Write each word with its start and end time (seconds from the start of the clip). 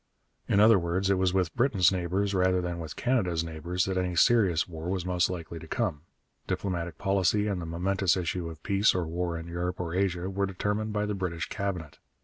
In 0.47 0.59
other 0.59 0.79
words, 0.79 1.11
it 1.11 1.19
was 1.19 1.31
with 1.31 1.53
Britain's 1.55 1.91
neighbours, 1.91 2.33
rather 2.33 2.59
than 2.59 2.79
with 2.79 2.95
Canada's 2.95 3.43
neighbours, 3.43 3.85
that 3.85 3.99
any 3.99 4.15
serious 4.15 4.67
war 4.67 4.89
was 4.89 5.05
most 5.05 5.29
likely 5.29 5.59
to 5.59 5.67
come. 5.67 6.01
Diplomatic 6.47 6.97
policy 6.97 7.45
and 7.45 7.61
the 7.61 7.67
momentous 7.67 8.17
issue 8.17 8.49
of 8.49 8.63
peace 8.63 8.95
or 8.95 9.05
war 9.05 9.37
in 9.37 9.45
Europe 9.45 9.79
or 9.79 9.93
Asia 9.93 10.27
were 10.27 10.47
determined 10.47 10.91
by 10.91 11.05
the 11.05 11.13
British 11.13 11.49
Cabinet. 11.49 11.99